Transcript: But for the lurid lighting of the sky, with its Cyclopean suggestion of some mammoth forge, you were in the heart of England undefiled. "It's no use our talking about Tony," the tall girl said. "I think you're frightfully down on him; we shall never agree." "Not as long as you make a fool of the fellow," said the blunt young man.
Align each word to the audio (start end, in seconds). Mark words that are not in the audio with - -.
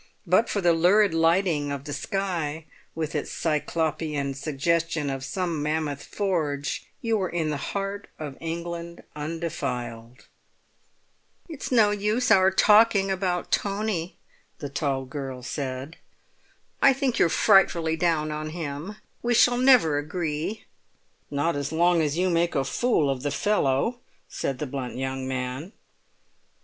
But 0.25 0.49
for 0.49 0.61
the 0.61 0.73
lurid 0.73 1.13
lighting 1.13 1.71
of 1.71 1.83
the 1.83 1.93
sky, 1.93 2.65
with 2.95 3.13
its 3.13 3.29
Cyclopean 3.29 4.33
suggestion 4.33 5.11
of 5.11 5.23
some 5.23 5.61
mammoth 5.61 6.03
forge, 6.03 6.87
you 7.03 7.17
were 7.19 7.29
in 7.29 7.51
the 7.51 7.57
heart 7.77 8.07
of 8.17 8.35
England 8.41 9.03
undefiled. 9.15 10.25
"It's 11.47 11.71
no 11.71 11.91
use 11.91 12.31
our 12.31 12.49
talking 12.49 13.11
about 13.11 13.51
Tony," 13.51 14.15
the 14.57 14.69
tall 14.69 15.05
girl 15.05 15.43
said. 15.43 15.97
"I 16.81 16.93
think 16.93 17.19
you're 17.19 17.29
frightfully 17.29 17.95
down 17.95 18.31
on 18.31 18.49
him; 18.49 18.95
we 19.21 19.35
shall 19.35 19.57
never 19.57 19.99
agree." 19.99 20.63
"Not 21.29 21.55
as 21.55 21.71
long 21.71 22.01
as 22.01 22.17
you 22.17 22.31
make 22.31 22.55
a 22.55 22.63
fool 22.63 23.07
of 23.07 23.21
the 23.21 23.29
fellow," 23.29 23.99
said 24.27 24.57
the 24.57 24.65
blunt 24.65 24.95
young 24.97 25.27
man. 25.27 25.73